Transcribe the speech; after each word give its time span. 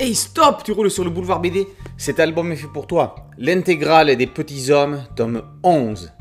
Hey 0.00 0.16
stop, 0.16 0.64
tu 0.64 0.72
roules 0.72 0.90
sur 0.90 1.04
le 1.04 1.10
boulevard 1.10 1.38
BD 1.38 1.68
Cet 1.96 2.18
album 2.18 2.50
est 2.50 2.56
fait 2.56 2.66
pour 2.66 2.88
toi. 2.88 3.14
L'intégrale 3.38 4.16
des 4.16 4.26
petits 4.26 4.72
hommes, 4.72 5.04
tome 5.14 5.42
11. 5.62 6.12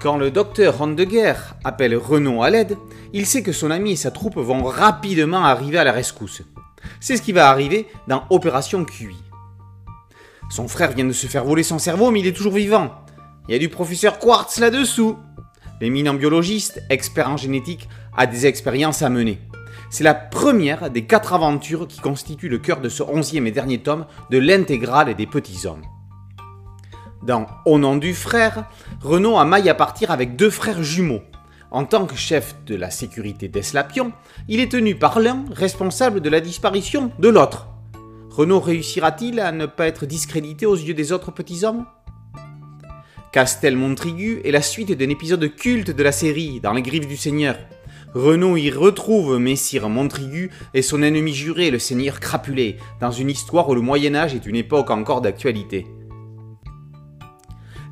Quand 0.00 0.16
le 0.16 0.32
docteur 0.32 0.84
Guerre 0.96 1.54
appelle 1.62 1.96
Renaud 1.96 2.42
à 2.42 2.50
l'aide, 2.50 2.76
il 3.12 3.26
sait 3.26 3.44
que 3.44 3.52
son 3.52 3.70
ami 3.70 3.92
et 3.92 3.96
sa 3.96 4.10
troupe 4.10 4.38
vont 4.38 4.64
rapidement 4.64 5.44
arriver 5.44 5.78
à 5.78 5.84
la 5.84 5.92
rescousse. 5.92 6.42
C'est 6.98 7.16
ce 7.16 7.22
qui 7.22 7.30
va 7.30 7.48
arriver 7.48 7.86
dans 8.08 8.24
Opération 8.30 8.84
QI. 8.84 9.14
Son 10.50 10.66
frère 10.66 10.90
vient 10.90 11.04
de 11.04 11.12
se 11.12 11.28
faire 11.28 11.44
voler 11.44 11.62
son 11.62 11.78
cerveau, 11.78 12.10
mais 12.10 12.18
il 12.18 12.26
est 12.26 12.36
toujours 12.36 12.54
vivant. 12.54 12.90
Il 13.48 13.52
y 13.52 13.54
a 13.54 13.60
du 13.60 13.68
professeur 13.68 14.18
Quartz 14.18 14.58
là-dessous. 14.58 15.16
L'éminent 15.80 16.14
biologiste, 16.14 16.82
expert 16.90 17.30
en 17.30 17.36
génétique, 17.36 17.88
a 18.16 18.26
des 18.26 18.46
expériences 18.46 19.02
à 19.02 19.10
mener. 19.10 19.38
C'est 19.90 20.04
la 20.04 20.14
première 20.14 20.90
des 20.90 21.04
quatre 21.06 21.32
aventures 21.32 21.88
qui 21.88 22.00
constituent 22.00 22.48
le 22.48 22.58
cœur 22.58 22.80
de 22.80 22.88
ce 22.88 23.02
onzième 23.02 23.46
et 23.46 23.50
dernier 23.50 23.78
tome 23.78 24.06
de 24.30 24.38
l'intégrale 24.38 25.14
des 25.14 25.26
petits 25.26 25.66
hommes. 25.66 25.82
Dans 27.22 27.46
Au 27.64 27.78
nom 27.78 27.96
du 27.96 28.14
frère, 28.14 28.68
Renaud 29.02 29.38
a 29.38 29.44
maille 29.44 29.68
à 29.68 29.74
partir 29.74 30.10
avec 30.10 30.36
deux 30.36 30.50
frères 30.50 30.82
jumeaux. 30.82 31.22
En 31.70 31.84
tant 31.84 32.06
que 32.06 32.16
chef 32.16 32.54
de 32.66 32.76
la 32.76 32.90
sécurité 32.90 33.48
d'Eslapion, 33.48 34.12
il 34.46 34.60
est 34.60 34.72
tenu 34.72 34.94
par 34.94 35.20
l'un 35.20 35.44
responsable 35.52 36.20
de 36.20 36.30
la 36.30 36.40
disparition 36.40 37.10
de 37.18 37.28
l'autre. 37.28 37.68
Renaud 38.30 38.60
réussira-t-il 38.60 39.40
à 39.40 39.52
ne 39.52 39.66
pas 39.66 39.86
être 39.86 40.06
discrédité 40.06 40.64
aux 40.64 40.76
yeux 40.76 40.94
des 40.94 41.12
autres 41.12 41.32
petits 41.32 41.64
hommes? 41.64 41.86
Castel 43.32 43.76
Montrigu 43.76 44.40
est 44.44 44.50
la 44.50 44.62
suite 44.62 44.92
d'un 44.92 45.08
épisode 45.10 45.54
culte 45.54 45.90
de 45.90 46.02
la 46.02 46.12
série, 46.12 46.60
Dans 46.60 46.72
les 46.72 46.82
griffes 46.82 47.08
du 47.08 47.16
Seigneur. 47.16 47.56
Renaud 48.14 48.56
y 48.56 48.70
retrouve 48.70 49.38
Messire 49.38 49.90
Montrigu 49.90 50.50
et 50.72 50.80
son 50.80 51.02
ennemi 51.02 51.34
juré, 51.34 51.70
le 51.70 51.78
Seigneur 51.78 52.20
Crapulé, 52.20 52.78
dans 53.00 53.10
une 53.10 53.28
histoire 53.28 53.68
où 53.68 53.74
le 53.74 53.82
Moyen 53.82 54.14
Âge 54.14 54.34
est 54.34 54.46
une 54.46 54.56
époque 54.56 54.90
encore 54.90 55.20
d'actualité. 55.20 55.86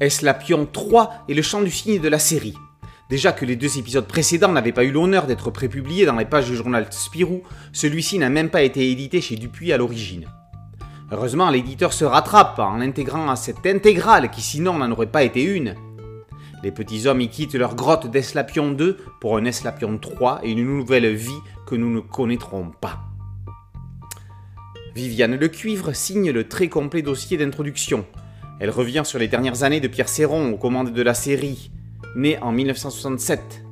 Eslapion 0.00 0.68
3 0.70 1.24
est 1.30 1.34
le 1.34 1.40
chant 1.40 1.62
du 1.62 1.70
signe 1.70 1.98
de 1.98 2.08
la 2.08 2.18
série? 2.18 2.56
Déjà 3.08 3.32
que 3.32 3.46
les 3.46 3.56
deux 3.56 3.78
épisodes 3.78 4.06
précédents 4.06 4.52
n'avaient 4.52 4.72
pas 4.72 4.84
eu 4.84 4.92
l'honneur 4.92 5.26
d'être 5.26 5.50
prépubliés 5.50 6.04
dans 6.04 6.16
les 6.16 6.26
pages 6.26 6.50
du 6.50 6.56
journal 6.56 6.86
Spirou, 6.90 7.42
celui-ci 7.72 8.18
n'a 8.18 8.28
même 8.28 8.50
pas 8.50 8.62
été 8.62 8.90
édité 8.90 9.22
chez 9.22 9.36
Dupuis 9.36 9.72
à 9.72 9.78
l'origine. 9.78 10.26
Heureusement, 11.10 11.50
l'éditeur 11.50 11.92
se 11.92 12.04
rattrape 12.04 12.58
en 12.58 12.76
l'intégrant 12.76 13.30
à 13.30 13.36
cette 13.36 13.66
intégrale 13.66 14.30
qui 14.30 14.42
sinon 14.42 14.74
n'en 14.74 14.90
aurait 14.90 15.06
pas 15.06 15.24
été 15.24 15.42
une. 15.42 15.74
Les 16.62 16.70
petits 16.70 17.08
hommes 17.08 17.20
y 17.20 17.28
quittent 17.28 17.54
leur 17.54 17.74
grotte 17.74 18.08
d'Eslapion 18.08 18.70
2 18.70 18.96
pour 19.20 19.36
un 19.36 19.44
Eslapion 19.44 19.98
3 19.98 20.42
et 20.44 20.52
une 20.52 20.64
nouvelle 20.64 21.12
vie 21.12 21.40
que 21.66 21.74
nous 21.74 21.92
ne 21.92 21.98
connaîtrons 21.98 22.70
pas. 22.80 23.00
Viviane 24.94 25.36
Le 25.36 25.48
Cuivre 25.48 25.92
signe 25.92 26.30
le 26.30 26.46
très 26.46 26.68
complet 26.68 27.02
dossier 27.02 27.36
d'introduction. 27.36 28.04
Elle 28.60 28.70
revient 28.70 29.02
sur 29.04 29.18
les 29.18 29.26
dernières 29.26 29.64
années 29.64 29.80
de 29.80 29.88
Pierre 29.88 30.08
Serron 30.08 30.52
aux 30.52 30.56
commandes 30.56 30.92
de 30.92 31.02
la 31.02 31.14
série, 31.14 31.72
née 32.14 32.38
en 32.38 32.52
1967. 32.52 33.64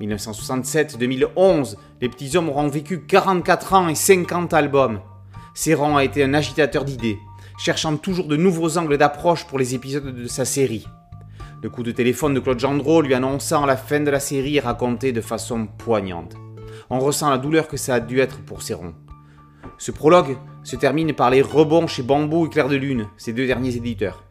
1967-2011, 0.00 1.76
les 2.00 2.08
petits 2.08 2.36
hommes 2.36 2.48
auront 2.48 2.68
vécu 2.68 3.00
44 3.06 3.72
ans 3.72 3.88
et 3.88 3.96
50 3.96 4.54
albums. 4.54 5.00
Serron 5.52 5.96
a 5.96 6.04
été 6.04 6.22
un 6.22 6.34
agitateur 6.34 6.84
d'idées, 6.84 7.18
cherchant 7.58 7.96
toujours 7.96 8.28
de 8.28 8.36
nouveaux 8.36 8.78
angles 8.78 8.98
d'approche 8.98 9.46
pour 9.46 9.58
les 9.58 9.74
épisodes 9.74 10.14
de 10.14 10.28
sa 10.28 10.44
série. 10.44 10.86
Le 11.60 11.70
coup 11.70 11.82
de 11.82 11.90
téléphone 11.90 12.34
de 12.34 12.40
Claude 12.40 12.60
Gendreau 12.60 13.02
lui 13.02 13.14
annonçant 13.14 13.66
la 13.66 13.76
fin 13.76 13.98
de 13.98 14.10
la 14.10 14.20
série 14.20 14.58
est 14.58 14.60
raconté 14.60 15.10
de 15.10 15.20
façon 15.20 15.66
poignante. 15.66 16.36
On 16.88 17.00
ressent 17.00 17.30
la 17.30 17.38
douleur 17.38 17.66
que 17.66 17.76
ça 17.76 17.94
a 17.94 18.00
dû 18.00 18.20
être 18.20 18.38
pour 18.44 18.62
Céron. 18.62 18.94
Ce 19.76 19.90
prologue 19.90 20.36
se 20.62 20.76
termine 20.76 21.14
par 21.14 21.30
les 21.30 21.42
rebonds 21.42 21.88
chez 21.88 22.04
Bambou 22.04 22.46
et 22.46 22.48
Clair 22.48 22.68
de 22.68 22.76
Lune, 22.76 23.08
ces 23.16 23.32
deux 23.32 23.48
derniers 23.48 23.74
éditeurs. 23.74 24.22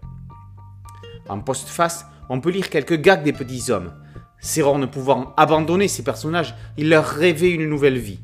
En 1.28 1.40
postface, 1.40 2.06
on 2.30 2.40
peut 2.40 2.50
lire 2.50 2.70
quelques 2.70 3.02
gags 3.02 3.24
des 3.24 3.34
petits 3.34 3.72
hommes. 3.72 3.92
Céron 4.40 4.78
ne 4.78 4.86
pouvant 4.86 5.34
abandonner 5.36 5.90
ses 5.90 6.04
personnages, 6.04 6.56
il 6.78 6.88
leur 6.88 7.04
rêvait 7.04 7.52
une 7.52 7.68
nouvelle 7.68 7.98
vie. 7.98 8.22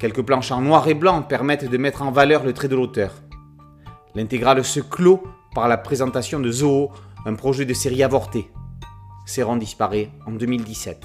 Quelques 0.00 0.22
planches 0.22 0.50
en 0.50 0.60
noir 0.60 0.88
et 0.88 0.94
blanc 0.94 1.22
permettent 1.22 1.70
de 1.70 1.78
mettre 1.78 2.02
en 2.02 2.10
valeur 2.10 2.42
le 2.42 2.52
trait 2.52 2.68
de 2.68 2.74
l'auteur. 2.74 3.12
L'intégrale 4.16 4.64
se 4.64 4.80
clôt 4.80 5.22
par 5.54 5.68
la 5.68 5.76
présentation 5.76 6.40
de 6.40 6.50
Zoo, 6.50 6.90
un 7.26 7.34
projet 7.34 7.64
de 7.64 7.74
série 7.74 8.02
avorté. 8.02 8.50
Céron 9.26 9.56
disparaît 9.56 10.10
en 10.26 10.32
2017. 10.32 11.04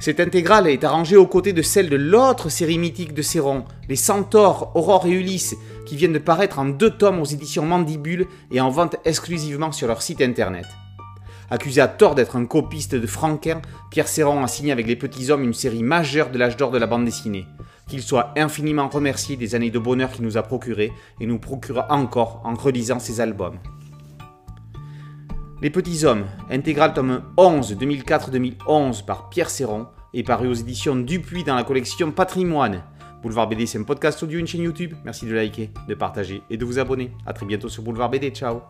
Cette 0.00 0.20
intégrale 0.20 0.68
est 0.68 0.84
arrangée 0.84 1.16
aux 1.16 1.26
côtés 1.26 1.52
de 1.52 1.62
celle 1.62 1.90
de 1.90 1.96
l'autre 1.96 2.48
série 2.48 2.78
mythique 2.78 3.14
de 3.14 3.22
Céron, 3.22 3.64
les 3.88 3.96
Centaures, 3.96 4.70
Aurore 4.76 5.06
et 5.06 5.10
Ulysse, 5.10 5.56
qui 5.86 5.96
viennent 5.96 6.12
de 6.12 6.18
paraître 6.18 6.60
en 6.60 6.66
deux 6.66 6.90
tomes 6.90 7.20
aux 7.20 7.24
éditions 7.24 7.66
Mandibule 7.66 8.26
et 8.52 8.60
en 8.60 8.70
vente 8.70 8.96
exclusivement 9.04 9.72
sur 9.72 9.88
leur 9.88 10.02
site 10.02 10.20
internet. 10.20 10.66
Accusé 11.50 11.80
à 11.80 11.88
tort 11.88 12.14
d'être 12.14 12.36
un 12.36 12.44
copiste 12.44 12.94
de 12.94 13.06
Franquin, 13.06 13.62
Pierre 13.90 14.08
Céron 14.08 14.42
a 14.42 14.48
signé 14.48 14.70
avec 14.70 14.86
Les 14.86 14.96
Petits 14.96 15.30
Hommes 15.30 15.44
une 15.44 15.54
série 15.54 15.82
majeure 15.82 16.30
de 16.30 16.38
l'âge 16.38 16.56
d'or 16.56 16.70
de 16.70 16.78
la 16.78 16.86
bande 16.86 17.06
dessinée. 17.06 17.46
Qu'il 17.88 18.02
soit 18.02 18.34
infiniment 18.36 18.88
remercié 18.88 19.36
des 19.36 19.54
années 19.54 19.70
de 19.70 19.78
bonheur 19.78 20.10
qu'il 20.10 20.24
nous 20.24 20.36
a 20.36 20.42
procurées 20.42 20.92
et 21.20 21.26
nous 21.26 21.38
procurera 21.38 21.86
encore 21.90 22.42
en 22.44 22.54
relisant 22.54 22.98
ses 22.98 23.22
albums. 23.22 23.58
Les 25.62 25.70
Petits 25.70 26.04
Hommes, 26.04 26.26
intégral 26.50 26.92
tome 26.92 27.22
11 27.36 27.76
2004-2011 27.76 29.04
par 29.04 29.30
Pierre 29.30 29.50
Serron, 29.50 29.86
est 30.14 30.22
paru 30.22 30.48
aux 30.48 30.54
éditions 30.54 30.96
Dupuis 30.96 31.44
dans 31.44 31.56
la 31.56 31.64
collection 31.64 32.12
Patrimoine. 32.12 32.82
Boulevard 33.22 33.48
BD, 33.48 33.66
c'est 33.66 33.78
un 33.78 33.82
podcast 33.82 34.22
audio, 34.22 34.38
une 34.38 34.46
chaîne 34.46 34.62
YouTube. 34.62 34.94
Merci 35.04 35.26
de 35.26 35.34
liker, 35.34 35.70
de 35.88 35.94
partager 35.94 36.42
et 36.50 36.56
de 36.56 36.64
vous 36.64 36.78
abonner. 36.78 37.10
A 37.26 37.32
très 37.32 37.46
bientôt 37.46 37.68
sur 37.68 37.82
Boulevard 37.82 38.10
BD. 38.10 38.30
Ciao 38.30 38.60